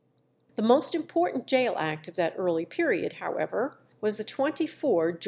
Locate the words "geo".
5.11-5.19